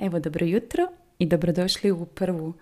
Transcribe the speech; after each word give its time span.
Evo, 0.00 0.18
dobro 0.20 0.46
jutro 0.46 0.86
i 1.18 1.26
dobrodošli 1.26 1.90
u 1.90 2.06
prvu, 2.06 2.52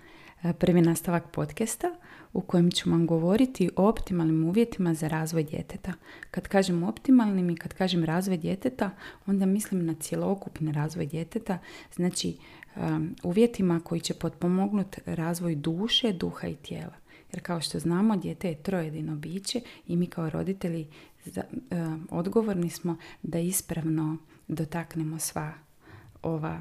e, 0.43 0.53
prvi 0.53 0.81
nastavak 0.81 1.31
podcasta 1.33 1.95
u 2.33 2.41
kojem 2.41 2.71
ću 2.71 2.91
vam 2.91 3.07
govoriti 3.07 3.71
o 3.77 3.89
optimalnim 3.89 4.45
uvjetima 4.45 4.95
za 4.95 5.09
razvoj 5.09 5.45
djeteta. 5.45 5.93
Kad 6.31 6.49
kažem 6.49 6.83
optimalnim 6.83 7.51
i 7.51 7.57
kad 7.57 7.75
kažem 7.75 8.05
razvoj 8.05 8.37
djeteta, 8.37 8.91
onda 9.27 9.47
mislim 9.47 9.87
na 9.87 9.95
cjelokupni 9.95 10.73
razvoj 10.73 11.07
djeteta, 11.07 11.59
znači 11.95 12.29
e, 12.29 12.81
uvjetima 13.23 13.81
koji 13.81 14.01
će 14.01 14.15
potpomognuti 14.15 15.01
razvoj 15.07 15.55
duše, 15.55 16.13
duha 16.13 16.49
i 16.49 16.57
tijela. 16.57 16.95
Jer 17.33 17.43
kao 17.43 17.61
što 17.61 17.79
znamo, 17.79 18.17
dijete 18.17 18.49
je 18.49 18.63
trojedino 18.63 19.17
biće 19.17 19.61
i 19.87 19.97
mi 19.97 20.07
kao 20.07 20.31
roditelji 20.31 20.87
e, 21.27 21.43
odgovorni 22.11 22.71
smo 22.71 22.97
da 23.23 23.39
ispravno 23.39 24.17
dotaknemo 24.49 25.19
sva 25.19 25.68
ova, 26.23 26.61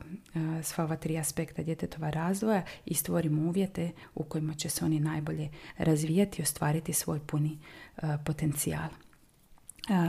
sva 0.63 0.83
ova 0.83 0.95
tri 0.95 1.17
aspekta 1.17 1.63
djetetova 1.63 2.09
razvoja 2.09 2.63
i 2.85 2.93
stvorimo 2.93 3.41
uvjete 3.41 3.91
u 4.15 4.23
kojima 4.23 4.53
će 4.53 4.70
se 4.70 4.85
oni 4.85 4.99
najbolje 4.99 5.49
razvijati 5.77 6.41
i 6.41 6.43
ostvariti 6.43 6.93
svoj 6.93 7.20
puni 7.20 7.59
potencijal. 8.25 8.89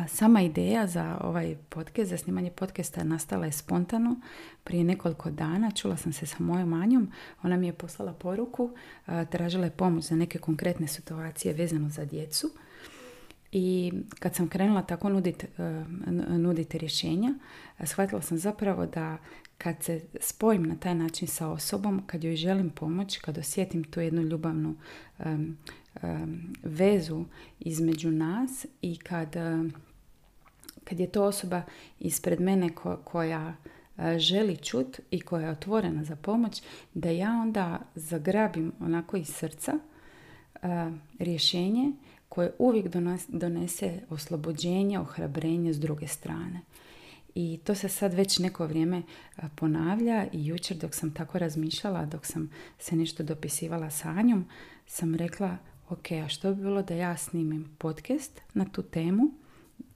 Sama 0.09 0.41
ideja 0.41 0.87
za 0.87 1.19
ovaj 1.21 1.57
podcast, 1.69 2.11
za 2.11 2.17
snimanje 2.17 2.51
podcasta 2.51 3.05
nastala 3.05 3.47
je 3.47 3.53
spontano. 3.53 4.17
Prije 4.65 4.85
nekoliko 4.85 5.31
dana 5.31 5.71
čula 5.71 5.97
sam 5.97 6.13
se 6.13 6.27
sa 6.27 6.37
mojom 6.39 6.73
Anjom. 6.73 7.13
Ona 7.43 7.57
mi 7.57 7.67
je 7.67 7.73
poslala 7.73 8.13
poruku, 8.13 8.71
tražila 9.31 9.65
je 9.65 9.71
pomoć 9.71 10.05
za 10.05 10.17
neke 10.17 10.39
konkretne 10.39 10.87
situacije 10.87 11.55
vezano 11.55 11.89
za 11.89 12.05
djecu. 12.05 12.51
I 13.53 13.93
kad 14.19 14.35
sam 14.35 14.49
krenula 14.49 14.83
tako 14.83 15.09
nuditi 15.09 15.47
nudit 16.29 16.75
rješenja, 16.75 17.35
shvatila 17.85 18.23
sam 18.23 18.39
zapravo 18.39 18.87
da 18.87 19.19
kad 19.59 19.83
se 19.83 20.01
spojim 20.21 20.63
na 20.63 20.77
taj 20.77 20.95
način 20.95 21.29
sa 21.29 21.49
osobom, 21.49 22.03
kad 22.07 22.25
joj 22.25 22.37
želim 22.37 22.71
pomoć, 22.71 23.19
kad 23.19 23.39
osjetim 23.39 23.85
tu 23.85 24.01
jednu 24.01 24.23
ljubavnu 24.23 24.77
vezu 26.63 27.25
između 27.61 28.11
nas 28.11 28.67
i 28.83 28.97
kad, 28.97 29.37
kad 30.85 31.01
je 31.01 31.07
to 31.07 31.25
osoba 31.25 31.63
ispred 32.01 32.41
mene 32.41 32.71
koja 33.05 33.55
želi 34.19 34.57
čut 34.57 35.01
i 35.11 35.21
koja 35.21 35.47
je 35.47 35.53
otvorena 35.53 36.05
za 36.05 36.17
pomoć, 36.17 36.63
da 36.95 37.11
ja 37.11 37.31
onda 37.43 37.81
zagrabim 37.95 38.73
onako 38.81 39.17
iz 39.17 39.29
srca 39.29 39.79
rješenje 41.19 41.93
koje 42.29 42.53
uvijek 42.59 42.87
donese 43.29 44.01
oslobođenje, 44.11 44.99
ohrabrenje 44.99 45.73
s 45.73 45.81
druge 45.81 46.07
strane. 46.07 46.61
I 47.35 47.59
to 47.65 47.75
se 47.75 47.89
sad 47.89 48.15
već 48.15 48.39
neko 48.39 48.67
vrijeme 48.67 49.03
ponavlja 49.55 50.27
i 50.33 50.47
jučer 50.47 50.77
dok 50.77 50.95
sam 50.95 51.15
tako 51.15 51.39
razmišljala, 51.39 52.07
dok 52.07 52.27
sam 52.27 52.51
se 52.79 52.97
nešto 52.97 53.23
dopisivala 53.23 53.91
sa 53.91 54.09
Anjom, 54.09 54.45
sam 54.87 55.15
rekla, 55.15 55.57
ok, 55.89 56.13
a 56.25 56.29
što 56.29 56.55
bi 56.55 56.63
bilo 56.63 56.83
da 56.83 56.95
ja 56.95 57.17
snimim 57.17 57.77
podcast 57.79 58.41
na 58.55 58.65
tu 58.65 58.83
temu 58.83 59.31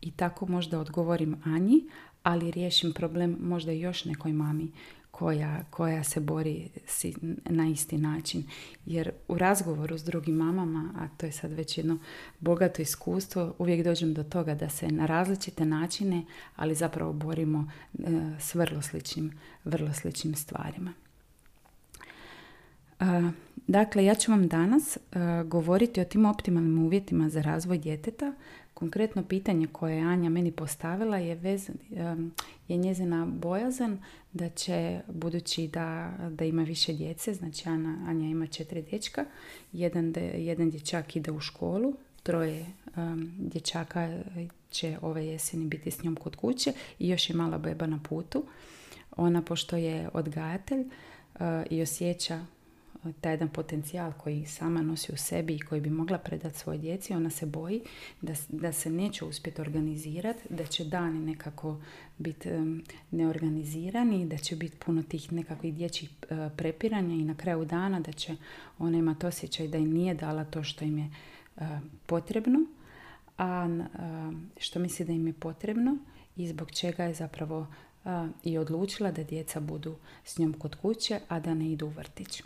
i 0.01 0.11
tako 0.11 0.47
možda 0.47 0.81
odgovorim 0.81 1.43
Anji, 1.45 1.85
ali 2.23 2.51
riješim 2.51 2.93
problem 2.93 3.37
možda 3.41 3.73
još 3.73 4.05
nekoj 4.05 4.33
mami 4.33 4.73
koja, 5.13 5.65
koja 5.71 6.05
se 6.05 6.21
bori 6.21 6.69
si 6.87 7.15
na 7.45 7.69
isti 7.69 7.99
način. 7.99 8.45
Jer 8.87 9.11
u 9.29 9.39
razgovoru 9.39 9.99
s 9.99 10.05
drugim 10.05 10.35
mamama, 10.35 10.95
a 10.99 11.09
to 11.17 11.27
je 11.27 11.33
sad 11.33 11.53
već 11.53 11.79
jedno 11.79 11.99
bogato 12.41 12.83
iskustvo, 12.83 13.55
uvijek 13.59 13.85
dođem 13.85 14.15
do 14.15 14.25
toga 14.25 14.55
da 14.55 14.69
se 14.69 14.89
na 14.89 15.07
različite 15.07 15.65
načine, 15.65 16.25
ali 16.57 16.75
zapravo 16.75 17.13
borimo 17.13 17.71
e, 17.95 18.01
s 18.39 18.55
vrlo 18.55 18.83
sličnim, 18.83 19.33
vrlo 19.65 19.93
sličnim 19.93 20.35
stvarima. 20.35 20.93
E, 23.01 23.05
dakle, 23.67 24.05
ja 24.05 24.15
ću 24.15 24.31
vam 24.31 24.49
danas 24.49 24.97
e, 24.97 25.01
govoriti 25.45 26.01
o 26.01 26.05
tim 26.05 26.25
optimalnim 26.25 26.85
uvjetima 26.85 27.29
za 27.29 27.43
razvoj 27.43 27.79
djeteta 27.79 28.33
Konkretno 28.83 29.25
pitanje 29.25 29.67
koje 29.73 29.97
je 29.97 30.03
Anja 30.03 30.31
meni 30.31 30.53
postavila 30.53 31.19
je, 31.19 31.35
vez, 31.35 31.71
je 32.69 32.77
njezina 32.77 33.27
bojazan 33.27 33.99
da 34.33 34.49
će, 34.49 35.01
budući 35.09 35.69
da, 35.69 36.13
da 36.31 36.45
ima 36.45 36.63
više 36.63 36.93
djece, 36.93 37.35
znači 37.35 37.69
Ana, 37.69 38.05
Anja 38.09 38.29
ima 38.29 38.47
četiri 38.47 38.83
dječka, 38.83 39.25
jedan, 39.73 40.15
jedan 40.37 40.71
dječak 40.71 41.17
ide 41.17 41.31
u 41.31 41.41
školu, 41.41 41.95
troje 42.23 42.67
um, 42.97 43.33
dječaka 43.39 44.23
će 44.71 44.99
ove 45.03 45.27
jeseni 45.27 45.65
biti 45.65 45.91
s 45.91 46.03
njom 46.03 46.17
kod 46.17 46.37
kuće 46.37 46.73
i 46.99 47.09
još 47.09 47.31
je 47.31 47.37
mala 47.37 47.59
beba 47.59 47.87
na 47.87 48.01
putu. 48.09 48.45
Ona, 49.17 49.43
pošto 49.43 49.77
je 49.77 50.09
odgajatelj 50.13 50.81
uh, 50.81 51.41
i 51.71 51.83
osjeća 51.83 52.47
taj 53.21 53.33
jedan 53.33 53.49
potencijal 53.49 54.13
koji 54.13 54.47
sama 54.47 54.83
nosi 54.83 55.13
u 55.13 55.17
sebi 55.17 55.55
i 55.55 55.59
koji 55.59 55.81
bi 55.81 55.91
mogla 55.91 56.19
predati 56.19 56.59
svojoj 56.59 56.79
djeci, 56.79 57.15
ona 57.15 57.31
se 57.31 57.47
boji 57.47 57.83
da, 58.21 58.33
da 58.49 58.73
se 58.73 58.91
neće 58.91 59.25
uspjeti 59.25 59.61
organizirati, 59.61 60.41
da 60.51 60.67
će 60.67 60.85
dani 60.85 61.19
nekako 61.19 61.81
biti 62.19 62.49
neorganizirani, 63.11 64.27
da 64.27 64.37
će 64.37 64.57
biti 64.57 64.77
puno 64.77 65.03
tih 65.03 65.33
nekakvih 65.33 65.75
dječjih 65.75 66.11
e, 66.11 66.49
prepiranja 66.57 67.15
i 67.15 67.25
na 67.25 67.35
kraju 67.35 67.65
dana 67.65 68.01
da 68.01 68.13
će 68.13 68.37
ona 68.79 68.99
imati 68.99 69.27
osjećaj 69.27 69.69
da 69.69 69.79
im 69.79 69.93
nije 69.93 70.15
dala 70.15 70.45
to 70.45 70.63
što 70.63 70.85
im 70.85 70.99
je 70.99 71.11
e, 71.57 71.65
potrebno, 72.07 72.59
a 73.39 73.69
što 74.57 74.79
misli 74.79 75.05
da 75.05 75.13
im 75.13 75.27
je 75.27 75.33
potrebno 75.33 75.97
i 76.37 76.49
zbog 76.49 76.71
čega 76.71 77.05
je 77.05 77.15
zapravo 77.15 77.67
i 78.45 78.59
odlučila 78.59 79.11
da 79.11 79.25
djeca 79.25 79.61
budu 79.61 79.97
s 80.25 80.39
njom 80.39 80.53
kod 80.53 80.75
kuće, 80.75 81.21
a 81.29 81.41
da 81.41 81.55
ne 81.55 81.73
idu 81.73 81.87
u 81.87 81.89
vrtić. 81.89 82.43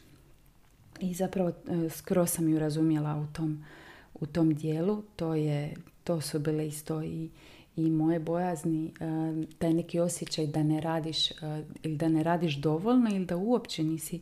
I 1.01 1.15
zapravo 1.15 1.49
e, 1.49 1.89
skoro 1.91 2.27
sam 2.27 2.49
ju 2.49 2.59
razumjela 2.59 3.17
u 3.17 3.33
tom, 3.33 3.65
u 4.15 4.27
tom 4.27 4.55
dijelu. 4.55 5.03
To, 5.17 5.35
je, 5.35 5.75
to 6.05 6.21
su 6.21 6.39
bile 6.39 6.67
isto 6.67 7.03
i, 7.03 7.31
i 7.77 7.91
moje 7.91 8.21
bojazni, 8.21 8.87
e, 8.87 8.93
taj 9.59 9.75
neki 9.75 10.01
osjećaj 10.01 10.47
da 10.47 10.63
ne 10.63 10.81
radiš 10.81 11.31
e, 11.31 11.35
ili 11.83 11.97
da 11.97 12.09
ne 12.09 12.23
radiš 12.23 12.57
dovoljno 12.57 13.11
ili 13.11 13.27
da 13.27 13.37
uopće 13.37 13.85
nisi 13.85 14.21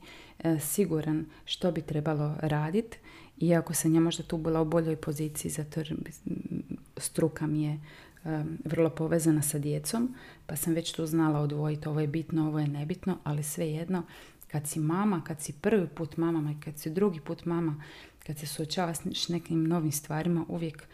siguran 0.61 1.27
što 1.45 1.73
bi 1.73 1.83
trebalo 1.83 2.37
raditi. 2.41 2.99
Iako 3.41 3.75
sam 3.75 3.95
ja 3.95 4.01
možda 4.01 4.23
tu 4.23 4.37
bila 4.37 4.61
u 4.61 4.65
boljoj 4.65 4.97
poziciji, 4.97 5.51
zato 5.51 5.81
struka 6.97 7.47
mi 7.47 7.63
je 7.63 7.81
vrlo 8.65 8.91
povezana 8.91 9.43
sa 9.43 9.59
djecom, 9.59 10.15
pa 10.47 10.57
sam 10.57 10.75
već 10.75 10.93
tu 10.93 11.07
znala 11.07 11.41
odvojiti 11.41 11.89
ovo 11.89 12.01
je 12.01 12.07
bitno, 12.07 12.49
ovo 12.49 12.59
je 12.59 12.69
nebitno, 12.69 13.19
ali 13.25 13.43
svejedno 13.43 14.03
kad 14.55 14.67
si 14.67 14.81
mama, 14.81 15.25
kad 15.25 15.41
si 15.41 15.53
prvi 15.53 15.87
put 15.89 16.17
mama 16.17 16.51
i 16.53 16.61
kad 16.61 16.79
si 16.79 16.91
drugi 16.91 17.21
put 17.21 17.45
mama, 17.45 17.83
kad 18.27 18.39
se 18.39 18.47
suočava 18.47 18.95
s 18.95 19.29
nekim 19.29 19.65
novim 19.65 19.93
stvarima, 19.93 20.45
uvijek, 20.49 20.89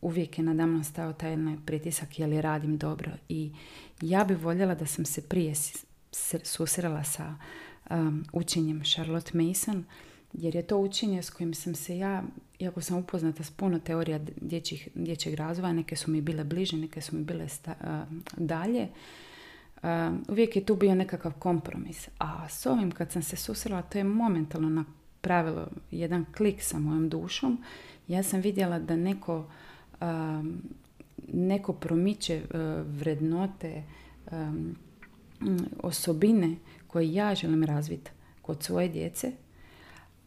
uvijek 0.00 0.38
je 0.38 0.44
nadamno 0.44 0.84
stao 0.84 1.12
taj 1.12 1.36
pritisak 1.66 2.18
je 2.18 2.26
li 2.26 2.40
radim 2.40 2.78
dobro. 2.78 3.12
I 3.28 3.52
ja 4.00 4.24
bi 4.24 4.34
voljela 4.34 4.74
da 4.74 4.86
sam 4.86 5.04
se 5.04 5.22
prije 5.22 5.54
susrela 6.42 7.04
sa 7.04 7.36
um, 7.90 8.24
učenjem 8.32 8.82
Charlotte 8.84 9.38
Mason, 9.38 9.84
jer 10.32 10.54
je 10.54 10.66
to 10.66 10.78
učenje 10.78 11.22
s 11.22 11.30
kojim 11.30 11.54
sam 11.54 11.74
se 11.74 11.98
ja, 11.98 12.22
iako 12.58 12.80
sam 12.80 12.98
upoznata 12.98 13.44
s 13.44 13.50
puno 13.50 13.78
teorija 13.78 14.20
dječjih, 14.40 14.88
dječjeg 14.94 15.34
razvoja, 15.34 15.72
neke 15.72 15.96
su 15.96 16.10
mi 16.10 16.20
bile 16.20 16.44
bliže, 16.44 16.76
neke 16.76 17.00
su 17.00 17.16
mi 17.16 17.24
bile 17.24 17.48
sta, 17.48 18.06
dalje, 18.36 18.88
uvijek 20.28 20.56
je 20.56 20.64
tu 20.64 20.76
bio 20.76 20.94
nekakav 20.94 21.32
kompromis. 21.32 22.08
A 22.18 22.48
s 22.48 22.66
ovim 22.66 22.90
kad 22.90 23.12
sam 23.12 23.22
se 23.22 23.36
susrela, 23.36 23.82
to 23.82 23.98
je 23.98 24.04
momentalno 24.04 24.68
napravilo 24.68 25.66
jedan 25.90 26.26
klik 26.36 26.62
sa 26.62 26.78
mojom 26.78 27.08
dušom. 27.08 27.64
Ja 28.08 28.22
sam 28.22 28.40
vidjela 28.40 28.78
da 28.78 28.96
neko, 28.96 29.46
neko 31.32 31.72
promiče 31.72 32.34
e, 32.34 32.42
vrednote, 32.82 33.82
osobine 35.82 36.56
koje 36.86 37.12
ja 37.12 37.34
želim 37.34 37.64
razviti 37.64 38.10
kod 38.42 38.62
svoje 38.62 38.88
djece 38.88 39.32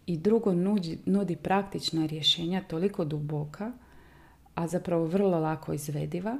i 0.05 0.17
drugo 0.17 0.53
nudi, 0.53 0.97
nudi 1.05 1.35
praktična 1.35 2.05
rješenja 2.05 2.61
toliko 2.61 3.05
duboka, 3.05 3.71
a 4.55 4.67
zapravo 4.67 5.05
vrlo 5.05 5.39
lako 5.39 5.73
izvediva, 5.73 6.37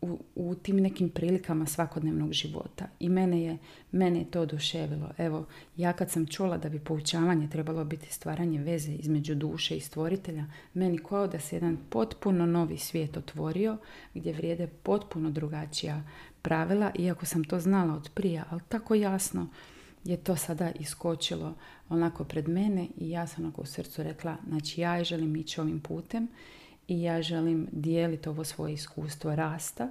u, 0.00 0.18
u 0.34 0.54
tim 0.54 0.76
nekim 0.76 1.08
prilikama 1.08 1.66
svakodnevnog 1.66 2.32
života. 2.32 2.88
I 3.00 3.08
mene 3.08 3.42
je, 3.42 3.58
mene 3.92 4.18
je 4.18 4.30
to 4.30 4.40
oduševilo. 4.40 5.10
Evo, 5.18 5.46
ja 5.76 5.92
kad 5.92 6.10
sam 6.10 6.26
čula 6.26 6.58
da 6.58 6.68
bi 6.68 6.78
poučavanje 6.78 7.48
trebalo 7.50 7.84
biti 7.84 8.12
stvaranje 8.12 8.60
veze 8.62 8.92
između 8.92 9.34
duše 9.34 9.76
i 9.76 9.80
stvoritelja, 9.80 10.44
meni 10.74 10.98
kao 10.98 11.26
da 11.26 11.40
se 11.40 11.56
jedan 11.56 11.78
potpuno 11.90 12.46
novi 12.46 12.78
svijet 12.78 13.16
otvorio, 13.16 13.76
gdje 14.14 14.32
vrijede 14.32 14.66
potpuno 14.66 15.30
drugačija 15.30 16.02
pravila, 16.42 16.90
iako 16.98 17.26
sam 17.26 17.44
to 17.44 17.60
znala 17.60 17.94
od 17.94 18.10
prija, 18.14 18.44
ali 18.50 18.60
tako 18.68 18.94
jasno 18.94 19.48
je 20.04 20.16
to 20.16 20.36
sada 20.36 20.70
iskočilo 20.80 21.54
onako 21.88 22.24
pred 22.24 22.48
mene 22.48 22.88
i 22.98 23.10
ja 23.10 23.26
sam 23.26 23.44
onako 23.44 23.62
u 23.62 23.66
srcu 23.66 24.02
rekla, 24.02 24.36
znači 24.48 24.80
ja 24.80 25.04
želim 25.04 25.36
ići 25.36 25.60
ovim 25.60 25.80
putem 25.80 26.28
i 26.88 27.02
ja 27.02 27.22
želim 27.22 27.68
dijeliti 27.72 28.28
ovo 28.28 28.44
svoje 28.44 28.74
iskustvo 28.74 29.34
rasta 29.34 29.88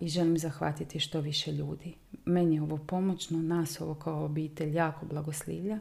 i 0.00 0.08
želim 0.08 0.38
zahvatiti 0.38 1.00
što 1.00 1.20
više 1.20 1.52
ljudi. 1.52 1.94
Meni 2.24 2.54
je 2.54 2.62
ovo 2.62 2.76
pomoćno, 2.76 3.42
nas 3.42 3.80
ovo 3.80 3.94
kao 3.94 4.24
obitelj 4.24 4.76
jako 4.76 5.06
blagoslivlja 5.06 5.78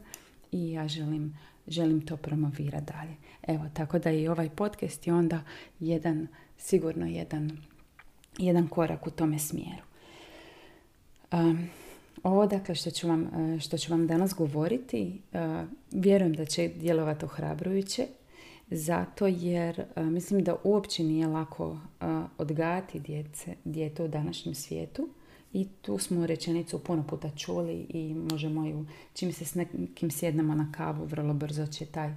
i 0.51 0.71
ja 0.71 0.87
želim, 0.87 1.37
želim 1.67 2.05
to 2.05 2.17
promovirati 2.17 2.93
dalje. 2.93 3.15
Evo, 3.47 3.69
tako 3.73 3.99
da 3.99 4.11
i 4.11 4.27
ovaj 4.27 4.49
podcast 4.49 5.07
je 5.07 5.13
onda 5.13 5.41
jedan, 5.79 6.27
sigurno 6.57 7.05
jedan, 7.05 7.51
jedan 8.37 8.67
korak 8.67 9.07
u 9.07 9.11
tome 9.11 9.39
smjeru. 9.39 9.83
Um, 11.31 11.69
ovo 12.23 12.47
dakle 12.47 12.75
što 12.75 12.91
ću 12.91 13.07
vam, 13.07 13.29
što 13.59 13.77
ću 13.77 13.91
vam 13.91 14.07
danas 14.07 14.33
govoriti, 14.33 15.21
vjerujem 15.91 16.33
da 16.33 16.45
će 16.45 16.67
djelovati 16.67 17.25
ohrabrujuće 17.25 18.07
zato 18.71 19.27
jer 19.27 19.85
mislim 19.95 20.43
da 20.43 20.55
uopće 20.63 21.03
nije 21.03 21.27
lako 21.27 21.77
odgajati 22.37 22.99
djece, 22.99 23.55
dijete 23.63 24.03
u 24.03 24.07
današnjem 24.07 24.55
svijetu 24.55 25.09
i 25.53 25.67
tu 25.81 25.97
smo 25.97 26.25
rečenicu 26.25 26.83
puno 26.83 27.03
puta 27.07 27.29
čuli 27.29 27.85
i 27.89 28.13
možemo 28.13 28.65
ju, 28.65 28.85
čim 29.13 29.33
se 29.33 29.45
s 29.45 29.55
nekim 29.55 30.11
sjednemo 30.11 30.55
na 30.55 30.71
kavu, 30.77 31.05
vrlo 31.05 31.33
brzo 31.33 31.67
će, 31.67 31.85
taj, 31.85 32.13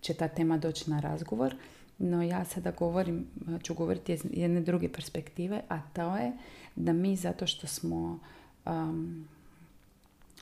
će 0.00 0.14
ta 0.14 0.28
tema 0.28 0.58
doći 0.58 0.90
na 0.90 1.00
razgovor. 1.00 1.54
No 1.98 2.22
ja 2.22 2.44
sada 2.44 2.70
govorim, 2.70 3.26
ću 3.62 3.74
govoriti 3.74 4.12
iz 4.12 4.24
jedne 4.30 4.60
druge 4.60 4.92
perspektive, 4.92 5.62
a 5.68 5.80
to 5.92 6.16
je 6.16 6.32
da 6.76 6.92
mi 6.92 7.16
zato 7.16 7.46
što 7.46 7.66
smo 7.66 8.18
um, 8.66 9.28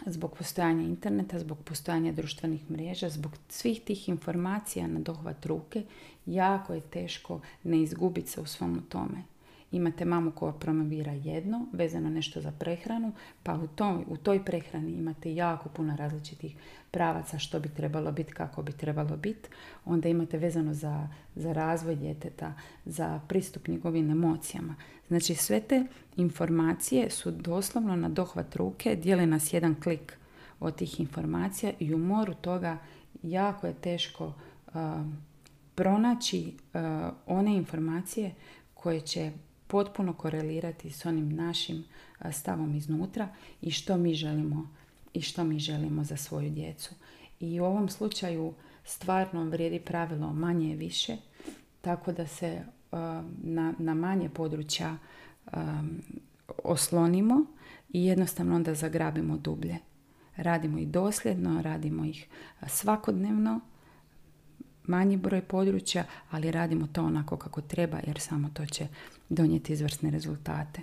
zbog 0.07 0.37
postojanja 0.39 0.83
interneta, 0.83 1.39
zbog 1.39 1.59
postojanja 1.65 2.13
društvenih 2.13 2.71
mreža, 2.71 3.09
zbog 3.09 3.33
svih 3.49 3.81
tih 3.81 4.09
informacija 4.09 4.87
na 4.87 5.01
dohvat 5.01 5.47
ruke, 5.47 5.83
jako 6.27 6.75
je 6.75 6.81
teško 6.81 7.41
ne 7.65 7.83
izgubiti 7.83 8.31
se 8.31 8.41
u 8.41 8.47
svom 8.47 8.83
tome. 8.89 9.32
Imate 9.73 10.05
mamu 10.05 10.31
koja 10.31 10.53
promovira 10.53 11.13
jedno, 11.13 11.67
vezano 11.73 12.11
nešto 12.11 12.41
za 12.41 12.53
prehranu, 12.59 13.13
pa 13.43 13.55
u 13.55 13.67
toj, 13.67 14.05
u 14.09 14.17
toj 14.17 14.45
prehrani 14.45 14.93
imate 14.93 15.35
jako 15.35 15.69
puno 15.69 15.97
različitih 15.97 16.57
pravaca 16.91 17.39
što 17.39 17.61
bi 17.61 17.69
trebalo 17.69 18.13
biti, 18.13 18.33
kako 18.33 18.63
bi 18.63 18.73
trebalo 18.73 19.17
biti. 19.17 19.49
Onda 19.85 20.09
imate 20.09 20.39
vezano 20.39 20.75
za, 20.75 21.09
za 21.35 21.53
razvoj 21.53 21.97
djeteta, 21.97 22.55
za 22.85 23.21
pristup 23.29 23.69
njegovim 23.69 24.11
emocijama. 24.11 24.75
Znači 25.09 25.35
sve 25.35 25.61
te 25.61 25.87
informacije 26.17 27.11
su 27.11 27.31
doslovno 27.31 27.97
na 27.97 28.09
dohvat 28.09 28.57
ruke, 28.57 28.97
dijele 28.97 29.27
nas 29.27 29.53
jedan 29.53 29.75
klik 29.83 30.19
od 30.61 30.77
tih 30.77 31.01
informacija 31.01 31.73
i 31.79 31.95
u 31.95 31.99
moru 31.99 32.35
toga 32.35 32.79
jako 33.23 33.67
je 33.67 33.75
teško 33.75 34.33
pronaći 35.75 36.55
one 37.27 37.57
informacije 37.57 38.35
koje 38.75 39.01
će 39.01 39.33
potpuno 39.73 40.13
korelirati 40.13 40.91
s 40.91 41.07
onim 41.07 41.37
našim 41.37 41.85
stavom 42.31 42.75
iznutra 42.75 43.29
i 43.63 43.71
što 43.71 43.97
mi 43.97 44.15
želimo 44.15 44.69
i 45.15 45.21
što 45.21 45.45
mi 45.45 45.59
želimo 45.59 46.05
za 46.05 46.17
svoju 46.17 46.51
djecu. 46.51 46.95
I 47.41 47.61
u 47.61 47.65
ovom 47.65 47.89
slučaju 47.89 48.55
stvarno 48.85 49.45
vrijedi 49.45 49.81
pravilo 49.81 50.33
manje 50.33 50.71
je 50.71 50.77
više, 50.77 51.17
tako 51.81 52.13
da 52.13 52.27
se 52.27 52.63
na, 53.43 53.75
na 53.79 53.95
manje 53.95 54.29
područja 54.29 54.97
oslonimo 56.65 57.45
i 57.89 58.07
jednostavno 58.07 58.57
onda 58.57 58.75
zagrabimo 58.75 59.37
dublje. 59.37 59.79
Radimo 60.37 60.79
ih 60.79 60.89
dosljedno, 60.89 61.63
radimo 61.63 62.05
ih 62.05 62.27
svakodnevno, 62.67 63.61
manji 64.87 65.17
broj 65.17 65.43
područja, 65.43 66.05
ali 66.31 66.51
radimo 66.51 66.87
to 66.87 67.05
onako 67.05 67.37
kako 67.37 67.61
treba 67.61 67.99
jer 68.07 68.21
samo 68.21 68.51
to 68.55 68.67
će 68.67 68.87
donijeti 69.29 69.73
izvrsne 69.73 70.11
rezultate. 70.11 70.81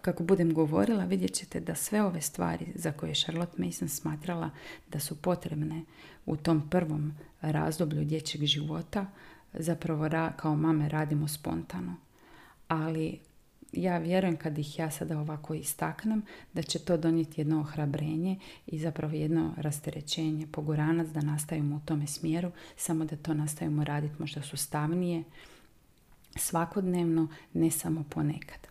Kako 0.00 0.22
budem 0.22 0.54
govorila, 0.54 1.04
vidjet 1.04 1.32
ćete 1.32 1.60
da 1.60 1.74
sve 1.74 2.02
ove 2.02 2.20
stvari 2.20 2.66
za 2.74 2.92
koje 2.92 3.10
je 3.10 3.14
Charlotte 3.14 3.62
Mason 3.62 3.88
smatrala 3.88 4.50
da 4.88 5.00
su 5.00 5.22
potrebne 5.22 5.82
u 6.26 6.36
tom 6.36 6.68
prvom 6.70 7.14
razdoblju 7.40 8.04
dječjeg 8.04 8.44
života, 8.44 9.06
zapravo 9.52 10.08
kao 10.36 10.56
mame 10.56 10.88
radimo 10.88 11.28
spontano. 11.28 11.96
Ali 12.68 13.18
ja 13.76 13.98
vjerujem 13.98 14.36
kad 14.36 14.58
ih 14.58 14.78
ja 14.78 14.90
sada 14.90 15.20
ovako 15.20 15.54
istaknem 15.54 16.22
da 16.52 16.62
će 16.62 16.78
to 16.78 16.96
donijeti 16.96 17.40
jedno 17.40 17.60
ohrabrenje 17.60 18.38
i 18.66 18.78
zapravo 18.78 19.14
jedno 19.14 19.54
rasterećenje, 19.56 20.46
poguranac 20.46 21.08
da 21.08 21.20
nastavimo 21.20 21.76
u 21.76 21.80
tome 21.84 22.06
smjeru, 22.06 22.50
samo 22.76 23.04
da 23.04 23.16
to 23.16 23.34
nastavimo 23.34 23.84
raditi 23.84 24.14
možda 24.18 24.42
sustavnije, 24.42 25.24
svakodnevno, 26.36 27.28
ne 27.52 27.70
samo 27.70 28.04
ponekad. 28.10 28.66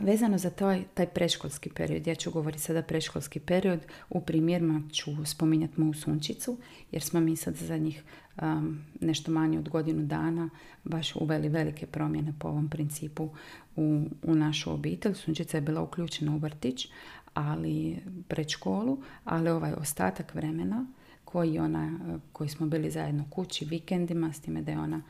Vezano 0.00 0.38
za 0.38 0.50
taj, 0.50 0.84
taj 0.94 1.06
preškolski 1.06 1.70
period, 1.70 2.06
ja 2.06 2.14
ću 2.14 2.30
govoriti 2.30 2.62
sada 2.62 2.82
preškolski 2.82 3.40
period, 3.40 3.80
u 4.10 4.20
primjerima 4.20 4.82
ću 4.92 5.26
spominjati 5.26 5.80
moju 5.80 5.94
sunčicu, 5.94 6.56
jer 6.92 7.02
smo 7.02 7.20
mi 7.20 7.36
sad 7.36 7.54
zadnjih 7.54 8.02
um, 8.42 8.80
nešto 9.00 9.32
manje 9.32 9.58
od 9.58 9.68
godinu 9.68 10.02
dana 10.02 10.50
baš 10.84 11.16
uveli 11.16 11.48
velike 11.48 11.86
promjene 11.86 12.32
po 12.38 12.48
ovom 12.48 12.68
principu 12.68 13.28
u, 13.76 14.04
u 14.22 14.34
našu 14.34 14.72
obitelj. 14.72 15.14
Sunčica 15.14 15.56
je 15.56 15.60
bila 15.60 15.82
uključena 15.82 16.34
u 16.34 16.38
vrtić, 16.38 16.88
ali 17.34 17.98
pred 18.28 18.48
školu, 18.48 19.02
ali 19.24 19.50
ovaj 19.50 19.72
ostatak 19.72 20.34
vremena 20.34 20.86
koji, 21.32 21.58
ona, 21.58 21.98
koji 22.32 22.48
smo 22.48 22.66
bili 22.66 22.90
zajedno 22.90 23.24
kući 23.30 23.64
vikendima, 23.64 24.32
s 24.32 24.40
time 24.40 24.62
da 24.62 24.70
je 24.72 24.78
ona 24.78 25.02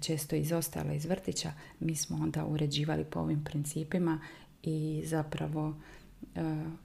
često 0.00 0.36
izostala 0.36 0.92
iz 0.92 1.06
vrtića, 1.06 1.52
mi 1.80 1.96
smo 1.96 2.16
onda 2.16 2.46
uređivali 2.46 3.04
po 3.04 3.20
ovim 3.20 3.44
principima 3.44 4.20
i 4.62 5.02
zapravo 5.04 5.74
e, 6.34 6.40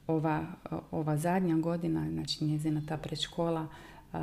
ova, 0.08 0.46
ova 0.92 1.18
zadnja 1.18 1.56
godina, 1.56 2.10
znači 2.12 2.46
njezina 2.46 2.82
ta 2.88 2.98
predškola, 2.98 3.68
e, 4.14 4.18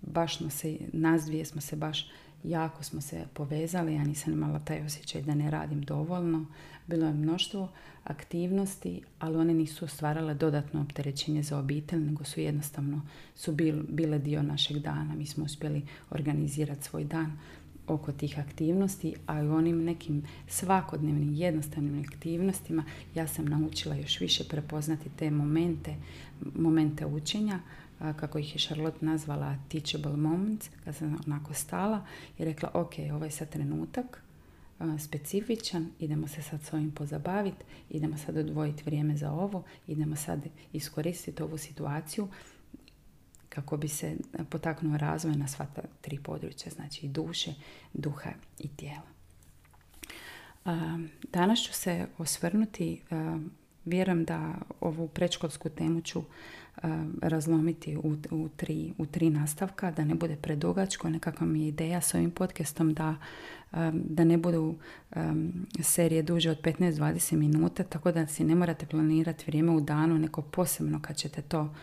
baš 0.00 0.38
smo 0.38 0.50
se, 0.50 0.78
nas 0.92 1.24
dvije 1.24 1.44
smo 1.44 1.60
se 1.60 1.76
baš 1.76 2.10
jako 2.44 2.82
smo 2.84 3.00
se 3.00 3.26
povezali, 3.34 3.94
ja 3.94 4.04
nisam 4.04 4.32
imala 4.32 4.58
taj 4.58 4.82
osjećaj 4.82 5.22
da 5.22 5.34
ne 5.34 5.50
radim 5.50 5.82
dovoljno. 5.82 6.46
Bilo 6.86 7.06
je 7.06 7.12
mnoštvo 7.12 7.68
aktivnosti, 8.04 9.02
ali 9.18 9.36
one 9.36 9.54
nisu 9.54 9.86
stvarale 9.86 10.34
dodatno 10.34 10.80
opterećenje 10.80 11.42
za 11.42 11.58
obitelj, 11.58 12.00
nego 12.00 12.24
su 12.24 12.40
jednostavno 12.40 13.02
su 13.34 13.52
bile 13.88 14.18
dio 14.18 14.42
našeg 14.42 14.78
dana. 14.78 15.14
Mi 15.14 15.26
smo 15.26 15.44
uspjeli 15.44 15.82
organizirati 16.10 16.84
svoj 16.84 17.04
dan 17.04 17.38
oko 17.86 18.12
tih 18.12 18.38
aktivnosti, 18.38 19.14
a 19.26 19.42
i 19.42 19.48
onim 19.48 19.84
nekim 19.84 20.22
svakodnevnim 20.48 21.34
jednostavnim 21.34 22.04
aktivnostima 22.08 22.84
ja 23.14 23.26
sam 23.26 23.44
naučila 23.44 23.94
još 23.94 24.20
više 24.20 24.44
prepoznati 24.44 25.08
te 25.16 25.30
momente, 25.30 25.94
momente 26.54 27.06
učenja, 27.06 27.60
kako 27.98 28.38
ih 28.38 28.54
je 28.54 28.60
Charlotte 28.60 29.06
nazvala 29.06 29.56
teachable 29.68 30.16
moments, 30.16 30.70
kad 30.84 30.96
sam 30.96 31.16
onako 31.26 31.54
stala 31.54 32.06
i 32.38 32.44
rekla 32.44 32.70
ok, 32.74 32.92
ovaj 33.12 33.28
je 33.28 33.32
sad 33.32 33.48
trenutak, 33.48 34.22
specifičan, 34.98 35.88
idemo 35.98 36.28
se 36.28 36.42
sad 36.42 36.62
s 36.62 36.72
ovim 36.72 36.90
pozabaviti, 36.90 37.64
idemo 37.90 38.16
sad 38.16 38.36
odvojiti 38.36 38.82
vrijeme 38.86 39.16
za 39.16 39.32
ovo, 39.32 39.62
idemo 39.86 40.16
sad 40.16 40.46
iskoristiti 40.72 41.42
ovu 41.42 41.58
situaciju 41.58 42.28
kako 43.48 43.76
bi 43.76 43.88
se 43.88 44.16
potaknuo 44.50 44.96
razvoj 44.96 45.36
na 45.36 45.48
sva 45.48 45.66
ta 45.74 45.82
tri 46.00 46.18
područja, 46.18 46.72
znači 46.72 47.06
i 47.06 47.08
duše, 47.08 47.54
duha 47.92 48.30
i 48.58 48.68
tijela. 48.68 49.08
Danas 51.32 51.58
ću 51.58 51.72
se 51.72 52.06
osvrnuti, 52.18 53.02
vjerujem 53.84 54.24
da 54.24 54.54
ovu 54.80 55.08
predškolsku 55.08 55.68
temu 55.68 56.00
ću 56.00 56.22
razlomiti 57.22 57.96
u, 57.96 58.16
u, 58.30 58.48
tri, 58.56 58.92
u 58.98 59.06
tri 59.06 59.30
nastavka, 59.30 59.90
da 59.90 60.04
ne 60.04 60.14
bude 60.14 60.36
predugačko. 60.36 61.10
Nekakva 61.10 61.46
mi 61.46 61.62
je 61.62 61.68
ideja 61.68 62.00
s 62.00 62.14
ovim 62.14 62.30
podcastom 62.30 62.94
da, 62.94 63.16
da 63.92 64.24
ne 64.24 64.38
budu 64.38 64.74
serije 65.80 66.22
duže 66.22 66.50
od 66.50 66.62
15-20 66.62 67.36
minuta, 67.36 67.82
tako 67.82 68.12
da 68.12 68.26
si 68.26 68.44
ne 68.44 68.54
morate 68.54 68.86
planirati 68.86 69.44
vrijeme 69.46 69.72
u 69.72 69.80
danu, 69.80 70.18
neko 70.18 70.42
posebno 70.42 71.02
kad 71.02 71.16
ćete 71.16 71.42
to 71.42 71.74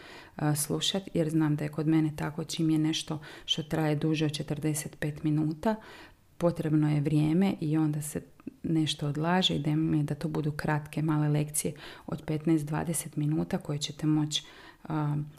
slušati, 0.55 1.11
jer 1.13 1.29
znam 1.29 1.55
da 1.55 1.63
je 1.63 1.69
kod 1.69 1.87
mene 1.87 2.11
tako 2.15 2.43
čim 2.43 2.69
je 2.69 2.77
nešto 2.77 3.19
što 3.45 3.63
traje 3.63 3.95
duže 3.95 4.25
od 4.25 4.31
45 4.31 5.23
minuta, 5.23 5.75
potrebno 6.37 6.91
je 6.91 7.01
vrijeme 7.01 7.53
i 7.61 7.77
onda 7.77 8.01
se 8.01 8.21
nešto 8.63 9.07
odlaže 9.07 9.55
i 9.55 9.63
da 10.03 10.15
to 10.15 10.27
budu 10.27 10.51
kratke 10.51 11.01
male 11.01 11.27
lekcije 11.27 11.73
od 12.07 12.25
15-20 12.25 13.07
minuta 13.15 13.57
koje 13.57 13.77
ćete 13.77 14.07
moći 14.07 14.43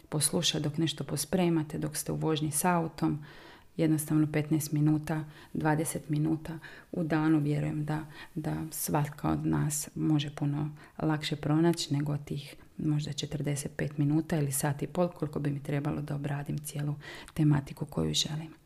poslušati 0.08 0.64
dok 0.64 0.78
nešto 0.78 1.04
pospremate, 1.04 1.78
dok 1.78 1.96
ste 1.96 2.12
u 2.12 2.16
vožnji 2.16 2.50
s 2.50 2.64
autom, 2.64 3.24
jednostavno 3.76 4.26
15 4.26 4.72
minuta, 4.72 5.24
20 5.54 5.98
minuta 6.08 6.58
u 6.92 7.04
danu 7.04 7.38
vjerujem 7.38 7.84
da, 7.84 8.04
da 8.34 8.56
svatka 8.70 9.30
od 9.30 9.46
nas 9.46 9.88
može 9.94 10.30
puno 10.30 10.70
lakše 10.98 11.36
pronaći 11.36 11.94
nego 11.94 12.16
tih 12.16 12.56
možda 12.78 13.12
45 13.12 13.90
minuta 13.96 14.38
ili 14.38 14.52
sat 14.52 14.82
i 14.82 14.86
pol 14.86 15.08
koliko 15.08 15.38
bi 15.38 15.50
mi 15.50 15.62
trebalo 15.62 16.02
da 16.02 16.14
obradim 16.14 16.58
cijelu 16.58 16.94
tematiku 17.34 17.84
koju 17.84 18.14
želim. 18.14 18.65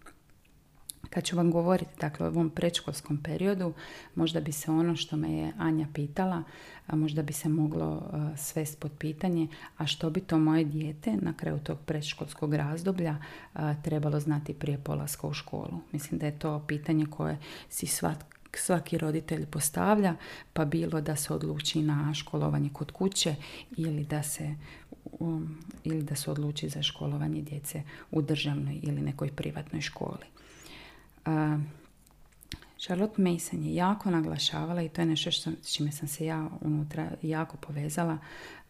Kad 1.11 1.25
ću 1.25 1.37
vam 1.37 1.51
govoriti 1.51 1.91
dakle, 2.01 2.27
o 2.27 2.29
ovom 2.29 2.51
predškolskom 2.51 3.23
periodu, 3.23 3.73
možda 4.15 4.41
bi 4.41 4.53
se 4.53 4.71
ono 4.71 4.97
što 4.97 5.17
me 5.17 5.33
je 5.33 5.53
Anja 5.59 5.87
pitala, 5.95 6.43
a 6.87 6.97
možda 6.97 7.23
bi 7.23 7.33
se 7.33 7.49
moglo 7.49 7.95
uh, 7.95 8.39
svest 8.39 8.79
pod 8.79 8.93
pitanje, 8.99 9.49
a 9.77 9.87
što 9.87 10.11
bi 10.11 10.21
to 10.21 10.39
moje 10.39 10.65
dijete 10.65 11.17
na 11.23 11.33
kraju 11.37 11.59
tog 11.59 11.79
predškolskog 11.87 12.55
razdoblja 12.55 13.17
trebalo 13.85 14.21
znati 14.21 14.55
prije 14.55 14.79
polaska 14.79 15.27
u 15.27 15.33
školu. 15.33 15.81
Mislim 15.93 16.19
da 16.19 16.27
je 16.27 16.39
to 16.39 16.65
pitanje 16.69 17.07
koje 17.07 17.39
si 17.69 17.87
svaki 18.53 18.99
roditelj 18.99 19.47
postavlja, 19.47 20.15
pa 20.53 20.65
bilo 20.65 21.01
da 21.01 21.17
se 21.17 21.35
odluči 21.35 21.83
na 21.83 22.15
školovanje 22.15 22.71
kod 22.73 22.91
kuće 22.91 23.35
ili 23.77 24.05
da 24.05 24.23
se 24.23 24.55
um, 25.19 25.59
ili 25.85 26.03
da 26.03 26.15
se 26.15 26.31
odluči 26.31 26.69
za 26.69 26.83
školovanje 26.83 27.43
djece 27.43 27.83
u 28.11 28.23
državnoj 28.23 28.81
ili 28.83 29.01
nekoj 29.03 29.31
privatnoj 29.31 29.81
školi. 29.81 30.40
Charlotte 32.79 33.23
Mason 33.23 33.63
je 33.65 33.75
jako 33.75 34.11
naglašavala 34.11 34.83
i 34.83 34.89
to 34.89 35.01
je 35.01 35.07
nešto 35.07 35.31
što, 35.31 35.51
s 35.63 35.73
čime 35.75 35.93
sam 35.93 36.09
se 36.09 36.27
ja 36.27 36.49
unutra 36.61 37.11
jako 37.23 37.57
povezala, 37.57 38.19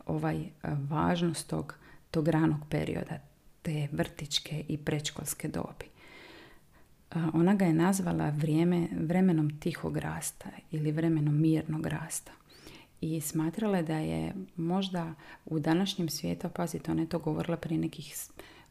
ovaj 0.07 0.45
važnost 0.89 1.51
tog, 1.51 1.75
tog 2.11 2.29
ranog 2.29 2.61
perioda, 2.71 3.19
te 3.63 3.89
vrtičke 3.93 4.65
i 4.69 4.79
predškolske 4.79 5.49
dobi. 5.49 5.87
Ona 7.33 7.55
ga 7.55 7.65
je 7.65 7.73
nazvala 7.73 8.31
vrijeme, 8.31 8.89
vremenom 9.01 9.61
tihog 9.61 9.97
rasta 9.97 10.49
ili 10.71 10.93
vremenom 10.93 11.41
mirnog 11.41 11.87
rasta. 11.87 12.33
I 13.01 13.21
smatrala 13.21 13.77
je 13.77 13.83
da 13.83 13.97
je 13.97 14.35
možda 14.57 15.15
u 15.45 15.59
današnjem 15.59 16.09
svijetu, 16.09 16.49
pazite, 16.55 16.91
ona 16.91 17.01
je 17.01 17.09
to 17.09 17.19
govorila 17.19 17.57
prije 17.57 17.79
nekih 17.79 18.17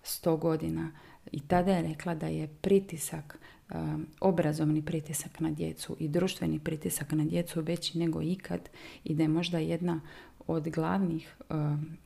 sto 0.03 0.37
godina, 0.37 0.91
i 1.31 1.39
tada 1.39 1.71
je 1.71 1.81
rekla 1.81 2.15
da 2.15 2.27
je 2.27 2.47
pritisak, 2.47 3.39
obrazovni 4.19 4.81
pritisak 4.81 5.39
na 5.39 5.51
djecu 5.51 5.95
i 5.99 6.07
društveni 6.07 6.59
pritisak 6.59 7.11
na 7.11 7.25
djecu 7.25 7.61
veći 7.61 7.99
nego 7.99 8.21
ikad 8.21 8.69
i 9.03 9.15
da 9.15 9.23
je 9.23 9.29
možda 9.29 9.57
jedna 9.57 10.01
od 10.47 10.69
glavnih 10.69 11.35
um, 11.49 11.97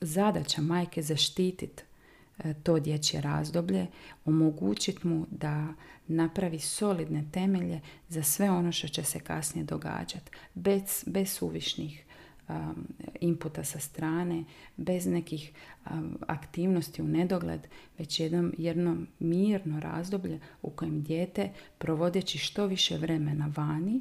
zadaća 0.00 0.62
majke 0.62 1.02
zaštititi 1.02 1.82
uh, 1.82 2.44
to 2.62 2.78
dječje 2.78 3.20
razdoblje, 3.20 3.86
omogućiti 4.24 5.06
mu 5.06 5.26
da 5.30 5.68
napravi 6.08 6.58
solidne 6.58 7.24
temelje 7.32 7.80
za 8.08 8.22
sve 8.22 8.50
ono 8.50 8.72
što 8.72 8.88
će 8.88 9.04
se 9.04 9.20
kasnije 9.20 9.64
događati, 9.64 10.30
bez, 10.54 11.04
bez 11.06 11.32
suvišnih 11.32 12.04
um, 12.48 12.86
inputa 13.20 13.64
sa 13.64 13.78
strane, 13.78 14.44
bez 14.76 15.06
nekih 15.06 15.52
um, 15.90 16.18
aktivnosti 16.26 17.02
u 17.02 17.08
nedogled, 17.08 17.60
već 17.98 18.20
jedno, 18.20 18.50
jedno 18.58 18.96
mirno 19.18 19.80
razdoblje 19.80 20.40
u 20.62 20.70
kojem 20.70 21.02
dijete 21.02 21.50
provodeći 21.78 22.38
što 22.38 22.66
više 22.66 22.96
vremena 22.96 23.52
vani 23.56 24.00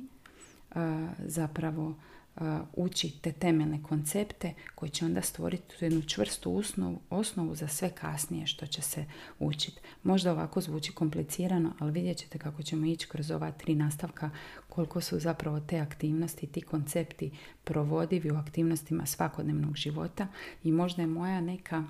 uh, 0.75 0.81
zapravo 1.25 1.95
uči 2.73 3.19
te 3.21 3.31
temeljne 3.31 3.83
koncepte 3.83 4.53
koji 4.75 4.89
će 4.89 5.05
onda 5.05 5.21
stvoriti 5.21 5.77
tu 5.77 5.85
jednu 5.85 6.01
čvrstu 6.01 6.57
osnovu, 6.57 6.99
osnovu 7.09 7.55
za 7.55 7.67
sve 7.67 7.89
kasnije 7.89 8.47
što 8.47 8.67
će 8.67 8.81
se 8.81 9.05
učiti. 9.39 9.81
Možda 10.03 10.31
ovako 10.31 10.61
zvuči 10.61 10.91
komplicirano, 10.91 11.73
ali 11.79 11.91
vidjet 11.91 12.17
ćete 12.17 12.37
kako 12.37 12.63
ćemo 12.63 12.85
ići 12.85 13.07
kroz 13.07 13.31
ova 13.31 13.51
tri 13.51 13.75
nastavka 13.75 14.29
koliko 14.69 15.01
su 15.01 15.19
zapravo 15.19 15.59
te 15.59 15.79
aktivnosti, 15.79 16.47
ti 16.47 16.61
koncepti 16.61 17.31
provodivi 17.63 18.31
u 18.31 18.37
aktivnostima 18.37 19.05
svakodnevnog 19.05 19.75
života 19.75 20.27
i 20.63 20.71
možda 20.71 21.01
je 21.01 21.07
moja 21.07 21.41
neka 21.41 21.83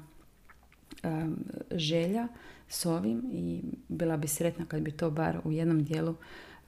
želja 1.71 2.27
s 2.69 2.85
ovim 2.85 3.23
i 3.31 3.61
bila 3.87 4.17
bi 4.17 4.27
sretna 4.27 4.65
kad 4.65 4.81
bi 4.81 4.91
to 4.91 5.11
bar 5.11 5.39
u 5.43 5.51
jednom 5.51 5.83
dijelu 5.83 6.15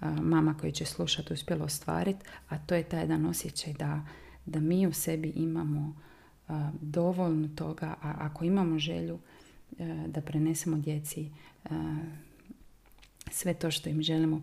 mama 0.02 0.54
koji 0.54 0.72
će 0.72 0.86
slušati 0.86 1.34
uspjela 1.34 1.66
ostvariti, 1.66 2.26
a 2.50 2.58
to 2.58 2.76
je 2.76 2.84
taj 2.84 3.02
jedan 3.02 3.26
osjećaj 3.26 3.74
da, 3.74 4.06
da 4.46 4.60
mi 4.60 4.88
u 4.88 4.94
sebi 4.94 5.30
imamo 5.36 5.96
dovoljno 6.82 7.48
toga, 7.56 7.96
a 8.02 8.14
ako 8.18 8.46
imamo 8.46 8.80
želju 8.80 9.20
da 10.08 10.22
prenesemo 10.22 10.78
djeci 10.78 11.32
sve 13.32 13.54
to 13.54 13.72
što 13.72 13.90
im 13.90 14.02
želimo 14.02 14.42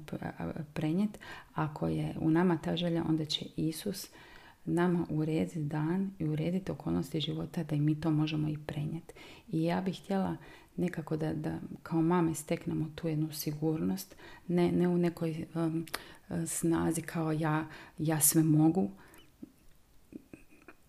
prenijeti, 0.73 1.19
ako 1.55 1.89
je 1.89 2.15
u 2.21 2.31
nama 2.31 2.59
ta 2.59 2.77
želja, 2.77 3.05
onda 3.09 3.25
će 3.25 3.45
Isus 3.57 4.09
nama 4.65 5.07
urediti 5.11 5.63
dan 5.63 6.11
i 6.19 6.25
urediti 6.25 6.73
okolnosti 6.73 7.21
života 7.21 7.63
da 7.63 7.77
i 7.77 7.81
mi 7.81 8.01
to 8.01 8.11
možemo 8.11 8.49
i 8.49 8.59
prenijeti. 8.67 9.15
I 9.49 9.65
ja 9.65 9.81
bih 9.81 10.01
htjela 10.03 10.37
nekako 10.77 11.17
da, 11.17 11.33
da 11.33 11.59
kao 11.83 12.03
mame 12.03 12.35
steknemo 12.35 12.91
tu 12.95 13.09
jednu 13.09 13.33
sigurnost, 13.33 14.17
ne, 14.49 14.73
ne 14.73 14.89
u 14.89 14.99
nekoj 14.99 15.47
um, 15.55 15.87
snazi 16.47 17.03
kao 17.03 17.33
ja, 17.33 17.67
ja 17.99 18.21
sve 18.21 18.43
mogu. 18.43 18.91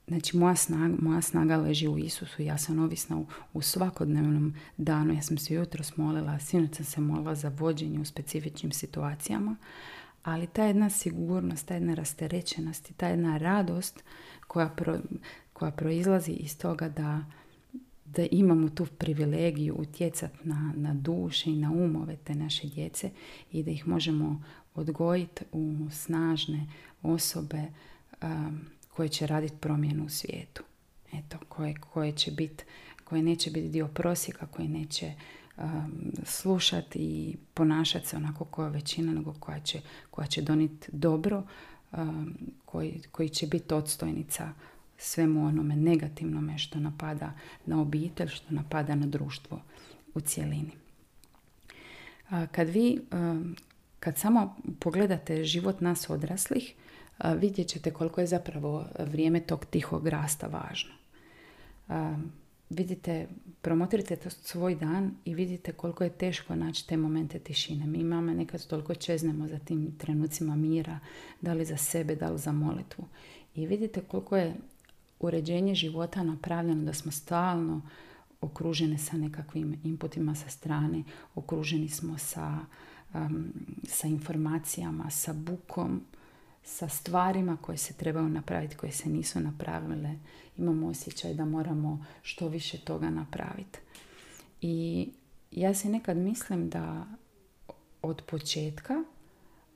Znači 0.08 0.38
moja 0.38 0.56
snaga, 0.56 0.96
moja 1.00 1.22
snaga 1.22 1.58
leži 1.58 1.88
u 1.88 1.98
Isusu, 1.98 2.42
ja 2.42 2.58
sam 2.58 2.80
ovisna 2.80 3.18
u, 3.18 3.26
u 3.54 3.62
svakodnevnom 3.62 4.54
danu, 4.78 5.14
ja 5.14 5.22
sam 5.22 5.38
se 5.38 5.54
jutro 5.54 5.84
smolila, 5.84 6.40
sinoć 6.40 6.76
sam 6.76 6.86
se 6.86 7.02
molila 7.02 7.36
za 7.36 7.52
vođenje 7.58 8.00
u 8.00 8.06
specifičnim 8.06 8.72
situacijama, 8.72 9.56
ali 10.24 10.48
ta 10.48 10.64
jedna 10.64 10.90
sigurnost, 10.90 11.68
ta 11.68 11.74
jedna 11.74 11.94
rasterećenost 11.94 12.90
i 12.90 12.94
ta 12.94 13.08
jedna 13.08 13.38
radost 13.38 14.04
koja, 14.48 14.76
koja 15.54 15.72
proizlazi 15.72 16.32
iz 16.32 16.58
toga 16.58 16.90
da, 16.90 17.26
da 18.08 18.26
imamo 18.32 18.70
tu 18.70 18.86
privilegiju 18.86 19.76
utjecati 19.76 20.38
na, 20.44 20.74
na 20.76 20.94
duše 20.94 21.50
i 21.50 21.56
na 21.56 21.72
umove 21.72 22.16
te 22.16 22.36
naše 22.36 22.68
djece 22.68 23.10
i 23.52 23.64
da 23.64 23.72
ih 23.72 23.88
možemo 23.88 24.44
odgojiti 24.76 25.44
u 25.52 25.88
snažne 25.92 26.68
osobe 27.04 27.64
um, 28.22 28.60
koje 28.96 29.10
će 29.10 29.28
raditi 29.28 29.56
promjenu 29.60 30.06
u 30.06 30.10
svijetu. 30.10 30.64
Eto, 31.14 31.38
koje, 31.50 31.76
koje 31.76 32.12
će 32.12 32.32
biti, 32.32 32.64
koje 33.04 33.22
neće 33.22 33.52
biti 33.52 33.70
dio 33.70 33.88
prosjeka, 33.88 34.46
koje 34.46 34.68
neće 34.68 35.14
um, 35.58 36.12
slušati 36.24 37.00
i 37.00 37.36
ponašati 37.54 38.08
se 38.08 38.18
onako 38.18 38.46
koja 38.46 38.70
većina, 38.70 39.14
nego 39.14 39.34
koja 39.40 39.60
će, 39.60 39.82
koja 40.12 40.28
će 40.28 40.42
doniti 40.42 40.88
dobro, 40.92 41.44
um, 41.92 42.38
koji, 42.66 43.02
koji 43.12 43.30
će 43.30 43.48
biti 43.48 43.74
odstojnica 43.74 44.54
svemu 44.98 45.46
onome 45.46 45.76
negativnome 45.76 46.58
što 46.58 46.80
napada 46.80 47.34
na 47.66 47.82
obitelj, 47.82 48.28
što 48.28 48.54
napada 48.54 48.96
na 48.96 49.06
društvo 49.06 49.62
u 50.14 50.22
cjelini. 50.22 50.72
Kad 52.52 52.70
vi, 52.70 53.00
kad 54.00 54.18
samo 54.18 54.56
pogledate 54.80 55.44
život 55.44 55.82
nas 55.82 56.10
odraslih, 56.10 56.74
vidjet 57.36 57.68
ćete 57.68 57.92
koliko 57.92 58.22
je 58.22 58.28
zapravo 58.28 58.86
vrijeme 59.00 59.40
tog 59.40 59.66
tihog 59.66 60.08
rasta 60.08 60.48
važno. 60.48 60.94
Vidite, 62.70 63.28
promotrite 63.62 64.30
svoj 64.30 64.76
dan 64.76 65.12
i 65.26 65.36
vidite 65.36 65.72
koliko 65.72 66.04
je 66.04 66.10
teško 66.10 66.56
naći 66.56 66.88
te 66.88 66.98
momente 66.98 67.40
tišine. 67.40 67.86
Mi 67.86 67.98
imamo 67.98 68.34
nekad 68.34 68.68
toliko 68.68 68.96
čeznemo 68.96 69.48
za 69.48 69.60
tim 69.60 69.96
trenucima 69.98 70.56
mira, 70.56 71.00
da 71.42 71.54
li 71.54 71.66
za 71.66 71.78
sebe, 71.78 72.16
da 72.16 72.30
li 72.30 72.40
za 72.40 72.52
molitvu. 72.52 73.06
I 73.56 73.68
vidite 73.68 74.02
koliko 74.02 74.38
je 74.38 74.56
uređenje 75.20 75.76
života 75.76 76.24
napravljeno 76.24 76.84
da 76.84 76.94
smo 76.94 77.12
stalno 77.12 77.82
okružene 78.42 78.98
sa 78.98 79.18
nekakvim 79.18 79.80
inputima 79.84 80.36
sa 80.36 80.50
strane, 80.50 81.04
okruženi 81.36 81.90
smo 81.90 82.18
sa, 82.18 82.60
um, 83.14 83.54
sa 83.84 84.08
informacijama, 84.08 85.10
sa 85.10 85.34
bukom, 85.34 86.02
sa 86.64 86.90
stvarima 86.90 87.58
koje 87.62 87.78
se 87.78 87.94
trebaju 87.94 88.30
napraviti, 88.30 88.76
koje 88.76 88.92
se 88.92 89.10
nisu 89.10 89.40
napravile. 89.40 90.16
Imamo 90.58 90.88
osjećaj 90.88 91.34
da 91.34 91.46
moramo 91.46 92.06
što 92.22 92.48
više 92.48 92.78
toga 92.78 93.10
napraviti. 93.10 93.80
I 94.62 95.08
ja 95.52 95.74
se 95.74 95.90
nekad 95.90 96.18
mislim 96.18 96.70
da 96.70 97.06
od 98.02 98.22
početka, 98.22 99.04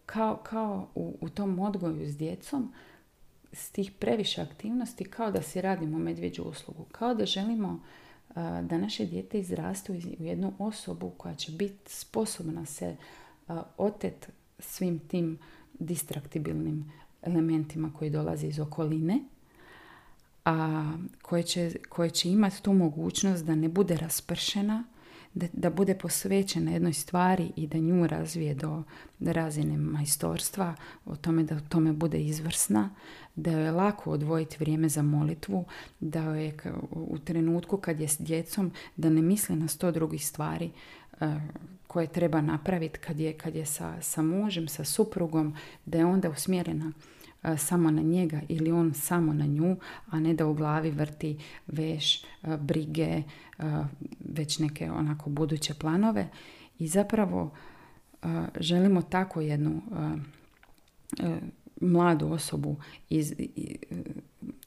kao, 0.06 0.38
kao 0.44 0.88
u, 0.96 1.18
u 1.22 1.30
tom 1.30 1.60
odgoju 1.60 2.12
s 2.12 2.18
djecom, 2.18 2.74
s 3.54 3.72
tih 3.72 3.92
previše 3.92 4.42
aktivnosti 4.42 5.06
kao 5.06 5.32
da 5.32 5.42
si 5.42 5.62
radimo 5.62 5.98
medvjeđu 5.98 6.44
uslugu. 6.44 6.86
Kao 6.92 7.14
da 7.16 7.26
želimo 7.26 7.80
da 8.36 8.78
naše 8.78 9.06
dijete 9.06 9.40
izrastu 9.40 9.94
u 9.94 10.24
jednu 10.24 10.54
osobu 10.60 11.12
koja 11.18 11.36
će 11.36 11.52
biti 11.52 11.94
sposobna 11.94 12.66
se 12.66 12.96
otet 13.78 14.30
svim 14.60 15.00
tim 15.00 15.40
distraktibilnim 15.80 16.92
elementima 17.22 17.92
koji 17.98 18.10
dolaze 18.10 18.48
iz 18.48 18.60
okoline, 18.60 19.20
a 20.46 20.84
koje 21.22 21.44
će, 21.44 21.72
koje 21.90 22.10
će 22.10 22.30
imati 22.30 22.64
tu 22.64 22.74
mogućnost 22.74 23.46
da 23.46 23.56
ne 23.56 23.70
bude 23.70 23.98
raspršena, 23.98 24.84
da, 25.34 25.48
da 25.54 25.70
bude 25.70 25.96
posvećena 25.96 26.72
jednoj 26.72 26.94
stvari 26.94 27.52
i 27.56 27.68
da 27.68 27.78
nju 27.78 28.08
razvije 28.08 28.54
do, 28.56 28.84
razine 29.20 29.78
majstorstva, 29.78 30.76
o 31.06 31.16
tome 31.16 31.44
da 31.44 31.56
u 31.56 31.70
tome 31.70 31.94
bude 31.94 32.22
izvrsna, 32.22 32.90
da 33.36 33.52
je 33.52 33.72
lako 33.72 34.12
odvojiti 34.12 34.58
vrijeme 34.60 34.90
za 34.90 35.02
molitvu, 35.02 35.66
da 36.00 36.36
je 36.36 36.54
u 36.92 37.18
trenutku 37.20 37.78
kad 37.78 38.00
je 38.00 38.08
s 38.08 38.18
djecom, 38.20 38.72
da 38.96 39.10
ne 39.10 39.22
misli 39.22 39.56
na 39.56 39.68
sto 39.68 39.92
drugih 39.92 40.28
stvari, 40.28 40.72
koje 41.88 42.08
treba 42.08 42.42
napraviti 42.42 43.00
kad 43.00 43.20
je, 43.20 43.34
kad 43.34 43.56
je 43.56 43.66
sa, 43.66 44.02
sa 44.02 44.22
mužem, 44.22 44.68
sa 44.68 44.84
suprugom, 44.84 45.56
da 45.86 45.98
je 45.98 46.06
onda 46.06 46.30
usmjerena 46.30 46.92
samo 47.58 47.92
na 47.92 48.02
njega 48.02 48.42
ili 48.50 48.72
on 48.72 48.94
samo 48.94 49.34
na 49.34 49.46
nju, 49.46 49.78
a 50.10 50.20
ne 50.20 50.34
da 50.34 50.48
u 50.48 50.54
glavi 50.54 50.92
vrti 50.92 51.38
veš, 51.68 52.24
brige, 52.60 53.24
već 54.20 54.60
neke 54.60 54.92
onako 54.92 55.30
buduće 55.30 55.74
planove. 55.74 56.30
I 56.80 56.88
zapravo 56.88 57.52
želimo 58.60 59.02
tako 59.02 59.42
jednu 59.42 59.82
mladu 61.82 62.28
osobu 62.28 62.76
iz, 63.10 63.34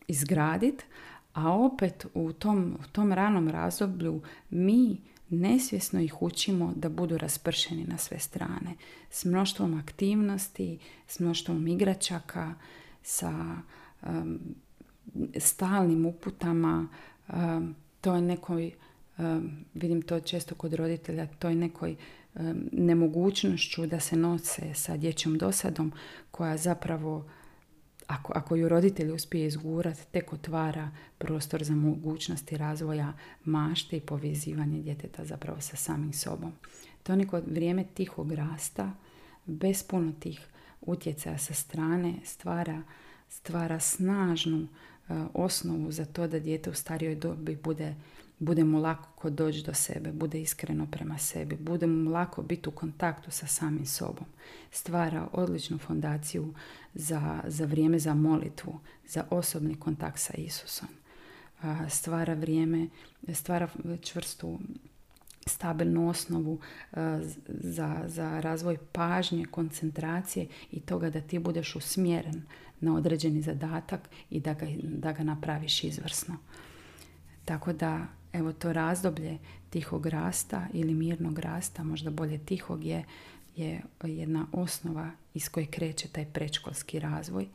izgraditi, 0.08 0.84
a 1.32 1.52
opet 1.52 2.06
u 2.14 2.32
tom, 2.32 2.76
u 2.80 2.86
tom 2.92 3.12
ranom 3.12 3.48
razdoblju 3.48 4.22
mi 4.50 4.96
nesvjesno 5.30 6.00
ih 6.00 6.22
učimo 6.22 6.72
da 6.76 6.88
budu 6.88 7.18
raspršeni 7.18 7.84
na 7.84 7.98
sve 7.98 8.18
strane. 8.18 8.76
S 9.10 9.24
mnoštvom 9.24 9.78
aktivnosti, 9.78 10.78
s 11.08 11.18
mnoštvom 11.18 11.66
igračaka, 11.66 12.54
sa 13.02 13.56
stalnim 15.38 16.06
uputama, 16.06 16.88
to 18.00 18.14
je 18.14 18.22
nekoj, 18.22 18.70
vidim 19.74 20.02
to 20.02 20.20
često 20.20 20.54
kod 20.54 20.74
roditelja, 20.74 21.26
to 21.26 21.48
je 21.48 21.54
nekoj 21.54 21.96
nemogućnošću 22.72 23.86
da 23.86 24.00
se 24.00 24.16
nose 24.16 24.74
sa 24.74 24.96
dječjom 24.96 25.38
dosadom 25.38 25.92
koja 26.30 26.56
zapravo 26.56 27.26
ako, 28.06 28.32
ako 28.36 28.56
ju 28.56 28.68
roditelj 28.68 29.12
uspije 29.12 29.46
izgurati, 29.46 30.06
tek 30.10 30.32
otvara 30.32 30.90
prostor 31.18 31.64
za 31.64 31.74
mogućnosti 31.74 32.56
razvoja 32.56 33.12
mašte 33.44 33.96
i 33.96 34.00
povezivanje 34.00 34.82
djeteta 34.82 35.24
zapravo 35.24 35.60
sa 35.60 35.76
samim 35.76 36.12
sobom. 36.12 36.52
To 37.02 37.12
je 37.12 37.16
neko 37.16 37.40
vrijeme 37.46 37.84
tihog 37.94 38.32
rasta, 38.32 38.92
bez 39.46 39.82
puno 39.82 40.12
tih 40.20 40.46
utjecaja 40.80 41.38
sa 41.38 41.54
strane, 41.54 42.14
stvara, 42.24 42.82
stvara 43.28 43.80
snažnu 43.80 44.58
uh, 44.58 45.16
osnovu 45.34 45.92
za 45.92 46.04
to 46.04 46.26
da 46.26 46.38
dijete 46.38 46.70
u 46.70 46.74
starijoj 46.74 47.14
dobi 47.14 47.56
bude 47.56 47.94
bude 48.38 48.64
mu 48.64 48.78
lako 48.78 49.30
doći 49.30 49.62
do 49.62 49.74
sebe, 49.74 50.12
bude 50.12 50.40
iskreno 50.40 50.86
prema 50.90 51.18
sebi, 51.18 51.56
bude 51.56 51.86
mu 51.86 52.10
lako 52.10 52.42
biti 52.42 52.68
u 52.68 52.72
kontaktu 52.72 53.30
sa 53.30 53.46
samim 53.46 53.86
sobom. 53.86 54.26
Stvara 54.70 55.28
odličnu 55.32 55.78
fondaciju 55.78 56.54
za, 56.94 57.40
za 57.46 57.64
vrijeme 57.64 57.98
za 57.98 58.14
molitvu, 58.14 58.80
za 59.06 59.24
osobni 59.30 59.74
kontakt 59.74 60.18
sa 60.18 60.32
Isusom. 60.36 60.88
Stvara 61.88 62.34
vrijeme, 62.34 62.88
stvara 63.32 63.68
čvrstu 64.02 64.58
stabilnu 65.46 66.08
osnovu 66.08 66.60
za, 67.48 68.02
za 68.06 68.40
razvoj 68.40 68.76
pažnje, 68.92 69.46
koncentracije 69.46 70.46
i 70.70 70.80
toga 70.80 71.10
da 71.10 71.20
ti 71.20 71.38
budeš 71.38 71.76
usmjeren 71.76 72.42
na 72.80 72.94
određeni 72.94 73.42
zadatak 73.42 74.00
i 74.30 74.40
da 74.40 74.54
ga, 74.54 74.66
da 74.82 75.12
ga 75.12 75.22
napraviš 75.22 75.84
izvrsno. 75.84 76.36
Tako 77.44 77.72
da 77.72 78.06
evo 78.34 78.52
to 78.52 78.72
razdoblje 78.72 79.38
tihog 79.70 80.06
rasta 80.06 80.66
ili 80.72 80.94
mirnog 80.94 81.38
rasta, 81.38 81.84
možda 81.84 82.10
bolje 82.10 82.38
tihog 82.38 82.84
je, 82.84 83.04
je 83.56 83.82
jedna 84.02 84.46
osnova 84.52 85.10
iz 85.34 85.48
koje 85.48 85.66
kreće 85.66 86.08
taj 86.08 86.24
predškolski 86.24 86.98
razvoj. 86.98 87.46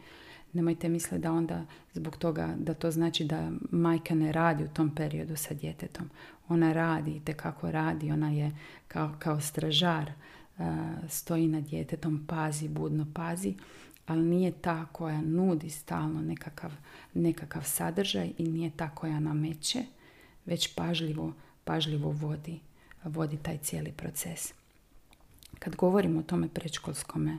Nemojte 0.54 0.90
misliti 0.90 1.22
da 1.22 1.32
onda 1.32 1.66
zbog 1.94 2.18
toga 2.18 2.56
da 2.58 2.74
to 2.74 2.92
znači 2.92 3.26
da 3.26 3.52
majka 3.72 4.16
ne 4.16 4.32
radi 4.32 4.64
u 4.64 4.68
tom 4.68 4.96
periodu 4.96 5.36
sa 5.36 5.54
djetetom. 5.54 6.10
Ona 6.48 6.74
radi 6.74 7.22
i 7.28 7.34
kako 7.34 7.72
radi, 7.72 8.12
ona 8.12 8.30
je 8.32 8.52
kao, 8.88 9.16
kao 9.20 9.42
stražar, 9.42 10.12
stoji 11.08 11.48
nad 11.48 11.64
djetetom, 11.64 12.26
pazi, 12.28 12.68
budno 12.68 13.08
pazi, 13.14 13.56
ali 14.08 14.26
nije 14.26 14.52
ta 14.52 14.86
koja 14.86 15.22
nudi 15.22 15.70
stalno 15.70 16.22
nekakav, 16.22 16.72
nekakav 17.14 17.64
sadržaj 17.64 18.32
i 18.38 18.44
nije 18.44 18.72
ta 18.76 18.90
koja 18.90 19.20
nameće, 19.20 19.84
već 20.50 20.76
pažljivo, 20.76 21.34
pažljivo 21.64 22.12
vodi, 22.12 22.60
vodi 23.04 23.38
taj 23.38 23.58
cijeli 23.58 23.92
proces. 23.92 24.54
Kad 25.60 25.76
govorimo 25.76 26.20
o 26.20 26.24
tome 26.24 26.50
predškolskome 26.50 27.38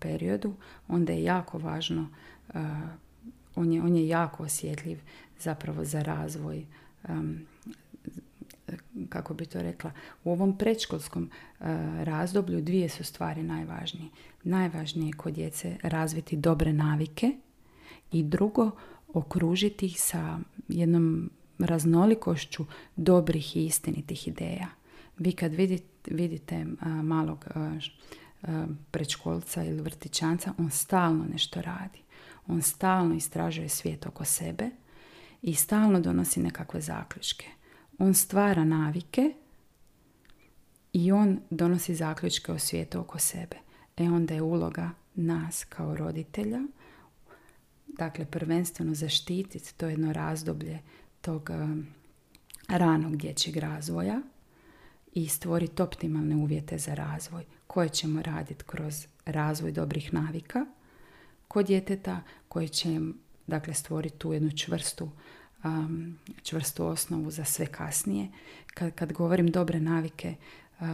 periodu, 0.00 0.54
onda 0.88 1.12
je 1.12 1.22
jako 1.22 1.58
važno, 1.58 2.08
on, 3.54 3.72
je, 3.72 3.82
on 3.82 3.96
je 3.96 4.08
jako 4.08 4.42
osjetljiv 4.42 4.98
zapravo 5.38 5.84
za 5.84 6.02
razvoj 6.02 6.64
kako 9.08 9.34
bi 9.34 9.46
to 9.46 9.62
rekla, 9.62 9.90
u 10.24 10.32
ovom 10.32 10.58
predškolskom 10.58 11.30
razdoblju 12.02 12.60
dvije 12.60 12.88
su 12.88 13.04
stvari 13.04 13.42
najvažnije. 13.42 14.08
Najvažnije 14.44 15.08
je 15.08 15.12
kod 15.12 15.34
djece 15.34 15.76
razviti 15.82 16.36
dobre 16.36 16.72
navike 16.72 17.32
i 18.12 18.22
drugo, 18.22 18.70
okružiti 19.14 19.86
ih 19.86 20.00
sa 20.00 20.38
jednom 20.68 21.30
raznolikošću 21.58 22.64
dobrih 22.96 23.56
i 23.56 23.66
istinitih 23.66 24.28
ideja. 24.28 24.68
Vi 25.18 25.32
kad 25.32 25.54
vidite, 25.54 26.14
vidite 26.14 26.66
malog 27.02 27.46
predškolca 28.90 29.64
ili 29.64 29.82
vrtićanca, 29.82 30.54
on 30.58 30.70
stalno 30.70 31.24
nešto 31.32 31.62
radi. 31.62 31.98
On 32.46 32.62
stalno 32.62 33.14
istražuje 33.14 33.68
svijet 33.68 34.06
oko 34.06 34.24
sebe 34.24 34.70
i 35.42 35.54
stalno 35.54 36.00
donosi 36.00 36.40
nekakve 36.40 36.80
zaključke. 36.80 37.46
On 37.98 38.14
stvara 38.14 38.64
navike 38.64 39.34
i 40.92 41.12
on 41.12 41.40
donosi 41.50 41.94
zaključke 41.94 42.52
o 42.52 42.58
svijetu 42.58 43.00
oko 43.00 43.18
sebe. 43.18 43.56
E 43.96 44.04
onda 44.04 44.34
je 44.34 44.42
uloga 44.42 44.90
nas 45.14 45.64
kao 45.64 45.94
roditelja, 45.94 46.60
dakle 47.86 48.24
prvenstveno 48.24 48.94
zaštititi 48.94 49.74
to 49.74 49.88
jedno 49.88 50.12
razdoblje 50.12 50.78
tog 51.26 51.50
ranog 52.68 53.16
dječjeg 53.16 53.56
razvoja 53.56 54.20
i 55.14 55.28
stvoriti 55.28 55.82
optimalne 55.82 56.36
uvjete 56.36 56.78
za 56.78 56.94
razvoj 56.94 57.44
koje 57.66 57.88
ćemo 57.88 58.22
raditi 58.22 58.64
kroz 58.66 59.06
razvoj 59.24 59.72
dobrih 59.72 60.14
navika 60.14 60.66
kod 61.48 61.66
djeteta 61.66 62.20
koji 62.48 62.68
će 62.68 63.00
dakle 63.46 63.74
stvoriti 63.74 64.18
tu 64.18 64.32
jednu 64.32 64.50
čvrstu 64.56 65.10
um, 65.64 66.18
čvrstu 66.42 66.86
osnovu 66.86 67.30
za 67.30 67.44
sve 67.44 67.66
kasnije. 67.66 68.28
Kad, 68.74 68.94
kad 68.94 69.12
govorim 69.12 69.50
dobre 69.50 69.80
navike, 69.80 70.34
uh, 70.80 70.86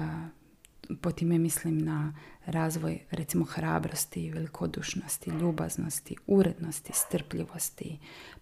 po 1.00 1.12
time 1.12 1.38
mislim 1.38 1.78
na 1.78 2.14
razvoj 2.46 2.98
recimo 3.10 3.44
hrabrosti, 3.44 4.30
velikodušnosti, 4.30 5.30
ljubaznosti, 5.30 6.16
urednosti, 6.26 6.92
strpljivosti, 6.94 7.98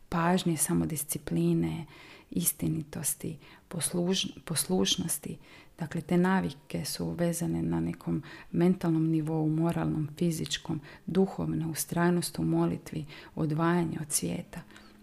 pažnje, 0.09 0.57
samodiscipline, 0.57 1.87
istinitosti, 2.31 3.39
poslušnosti. 4.45 5.39
Dakle, 5.79 6.01
te 6.01 6.17
navike 6.17 6.85
su 6.85 7.11
vezane 7.11 7.63
na 7.63 7.81
nekom 7.81 8.23
mentalnom 8.53 9.11
nivou, 9.11 9.49
moralnom, 9.49 10.09
fizičkom, 10.19 10.81
duhovno, 11.07 11.71
ustrajnost 11.71 12.39
u 12.39 12.43
molitvi, 12.43 13.07
odvajanje 13.35 13.99
od 14.01 14.13
svijeta. 14.13 14.61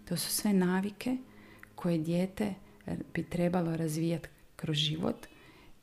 To 0.08 0.16
su 0.16 0.30
sve 0.30 0.52
navike 0.52 1.16
koje 1.74 1.98
dijete 1.98 2.54
bi 3.14 3.22
trebalo 3.22 3.76
razvijati 3.76 4.28
kroz 4.56 4.76
život 4.76 5.26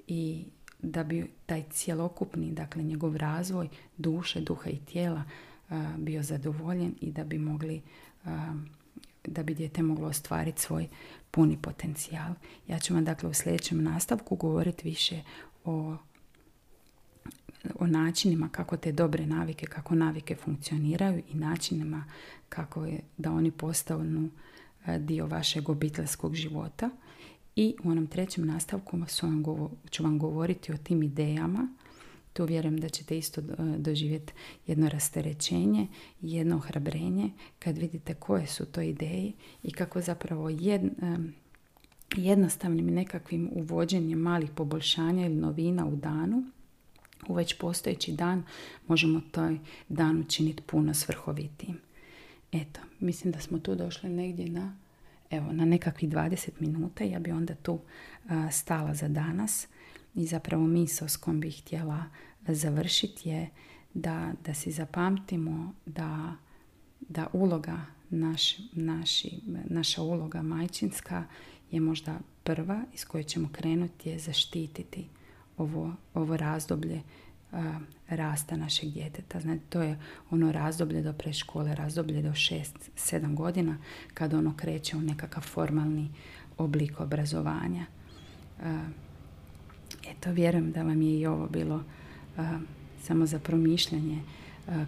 i 0.07 0.45
da 0.85 1.03
bi 1.03 1.27
taj 1.45 1.63
cjelokupni, 1.71 2.51
dakle 2.51 2.83
njegov 2.83 3.15
razvoj 3.15 3.69
duše, 3.97 4.41
duha 4.41 4.69
i 4.69 4.77
tijela 4.77 5.23
bio 5.97 6.23
zadovoljen 6.23 6.95
i 7.01 7.11
da 7.11 7.23
bi 7.23 7.37
mogli 7.37 7.81
da 9.27 9.43
bi 9.43 9.53
dijete 9.53 9.83
moglo 9.83 10.07
ostvariti 10.07 10.61
svoj 10.61 10.87
puni 11.31 11.57
potencijal. 11.61 12.33
Ja 12.67 12.79
ću 12.79 12.93
vam 12.93 13.05
dakle 13.05 13.29
u 13.29 13.33
sljedećem 13.33 13.83
nastavku 13.83 14.35
govoriti 14.35 14.89
više 14.89 15.21
o, 15.65 15.97
o 17.79 17.87
načinima 17.87 18.49
kako 18.49 18.77
te 18.77 18.91
dobre 18.91 19.25
navike, 19.25 19.65
kako 19.65 19.95
navike 19.95 20.35
funkcioniraju 20.35 21.23
i 21.33 21.37
načinima 21.37 22.05
kako 22.49 22.85
je 22.85 22.99
da 23.17 23.31
oni 23.31 23.51
postanu 23.51 24.29
dio 24.99 25.27
vašeg 25.27 25.69
obiteljskog 25.69 26.35
života. 26.35 26.89
I 27.55 27.75
u 27.83 27.89
onom 27.89 28.07
trećem 28.07 28.45
nastavku 28.45 28.99
ću 29.91 30.03
vam 30.03 30.19
govoriti 30.19 30.73
o 30.73 30.77
tim 30.77 31.03
idejama 31.03 31.67
tu 32.35 32.45
vjerujem 32.45 32.77
da 32.77 32.89
ćete 32.89 33.17
isto 33.17 33.41
e, 33.41 33.43
doživjeti 33.77 34.33
jedno 34.67 34.89
rasterećenje 34.89 35.87
jedno 36.21 36.55
ohrabrenje 36.55 37.29
kad 37.59 37.77
vidite 37.77 38.13
koje 38.13 38.47
su 38.47 38.65
to 38.65 38.81
ideje 38.81 39.31
i 39.63 39.71
kako 39.71 40.01
zapravo 40.01 40.49
jed, 40.49 40.83
e, 40.83 40.89
jednostavnim 42.15 42.85
nekakvim 42.85 43.49
uvođenjem 43.51 44.19
malih 44.19 44.49
poboljšanja 44.55 45.25
ili 45.25 45.35
novina 45.35 45.85
u 45.85 45.95
danu 45.95 46.43
u 47.27 47.33
već 47.33 47.57
postojeći 47.57 48.11
dan 48.11 48.43
možemo 48.87 49.21
taj 49.31 49.57
dan 49.89 50.19
učiniti 50.19 50.63
puno 50.65 50.93
svrhovitijim. 50.93 51.77
Eto, 52.51 52.79
mislim 52.99 53.33
da 53.33 53.39
smo 53.39 53.59
tu 53.59 53.75
došli 53.75 54.09
negdje 54.09 54.49
na 54.49 54.77
evo, 55.29 55.51
na 55.51 55.65
nekakvih 55.65 56.09
20 56.09 56.49
minuta. 56.59 57.03
Ja 57.03 57.19
bi 57.19 57.31
onda 57.31 57.55
tu 57.55 57.79
stala 58.51 58.93
za 58.93 59.07
danas 59.07 59.67
i 60.15 60.25
zapravo 60.25 60.67
misao 60.67 61.07
s 61.07 61.17
kojom 61.17 61.39
bih 61.39 61.61
htjela 61.61 62.03
završiti 62.47 63.29
je 63.29 63.49
da, 63.93 64.33
da 64.45 64.53
si 64.53 64.71
zapamtimo 64.71 65.73
da, 65.85 66.35
da 66.99 67.27
uloga 67.33 67.85
naš, 68.09 68.57
naši, 68.73 69.39
naša 69.65 70.01
uloga 70.01 70.41
majčinska 70.41 71.23
je 71.71 71.79
možda 71.79 72.19
prva 72.43 72.83
iz 72.93 73.05
koje 73.05 73.23
ćemo 73.23 73.49
krenuti 73.51 74.09
je 74.09 74.19
zaštititi 74.19 75.07
ovo, 75.57 75.93
ovo 76.13 76.37
razdoblje 76.37 77.01
rasta 78.09 78.57
našeg 78.57 78.89
djeteta. 78.89 79.39
Znači, 79.39 79.61
to 79.69 79.81
je 79.81 79.99
ono 80.31 80.51
razdoblje 80.51 81.01
do 81.01 81.13
preškole, 81.13 81.75
razdoblje 81.75 82.21
do 82.21 82.29
6-7 82.29 83.35
godina 83.35 83.77
kada 84.13 84.37
ono 84.37 84.53
kreće 84.57 84.97
u 84.97 85.01
nekakav 85.01 85.43
formalni 85.43 86.09
oblik 86.57 86.99
obrazovanja. 86.99 87.85
Eto, 90.07 90.31
vjerujem 90.31 90.71
da 90.71 90.83
vam 90.83 91.01
je 91.01 91.19
i 91.19 91.25
ovo 91.25 91.47
bilo 91.47 91.83
samo 93.01 93.25
za 93.25 93.39
promišljanje 93.39 94.21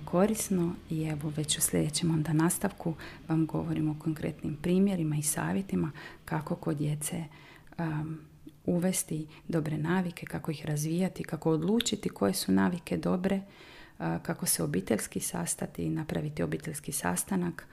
korisno 0.06 0.76
i 0.90 1.04
evo 1.04 1.34
već 1.36 1.58
u 1.58 1.62
sljedećem 1.62 2.12
onda 2.12 2.34
nastavku 2.34 2.94
vam 3.28 3.46
govorimo 3.46 3.92
o 3.92 4.04
konkretnim 4.04 4.58
primjerima 4.62 5.16
i 5.16 5.24
savjetima 5.24 5.92
kako 6.26 6.56
kod 6.56 6.78
djece 6.78 7.24
uvesti 8.68 9.28
dobre 9.48 9.78
navike, 9.78 10.26
kako 10.26 10.52
ih 10.52 10.66
razvijati, 10.66 11.24
kako 11.24 11.52
odlučiti 11.52 12.10
koje 12.10 12.34
su 12.34 12.52
navike 12.52 12.98
dobre, 12.98 13.42
kako 13.98 14.46
se 14.46 14.64
obiteljski 14.64 15.20
sastati 15.20 15.90
napraviti 15.90 16.44
obiteljski 16.44 16.92
sastanak 16.92 17.68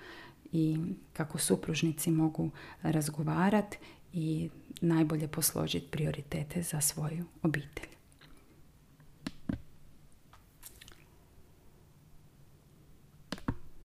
i 0.53 0.79
kako 1.13 1.39
supružnici 1.39 2.11
mogu 2.11 2.51
razgovarati 2.83 3.79
i 4.13 4.51
najbolje 4.81 5.29
posložiti 5.29 5.87
prioritete 5.91 6.63
za 6.63 6.81
svoju 6.81 7.25
obitelj. 7.43 7.89